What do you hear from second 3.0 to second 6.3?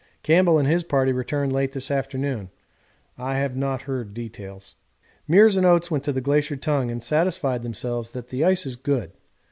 I have not heard details. Meares and Oates went to the